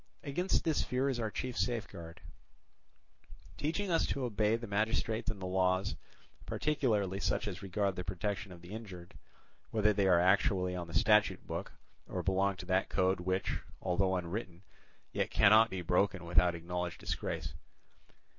[0.23, 2.21] Against this fear is our chief safeguard,
[3.55, 5.95] teaching us to obey the magistrates and the laws,
[6.47, 9.13] particularly such as regard the protection of the injured,
[9.69, 11.73] whether they are actually on the statute book,
[12.09, 14.63] or belong to that code which, although unwritten,
[15.11, 17.53] yet cannot be broken without acknowledged disgrace.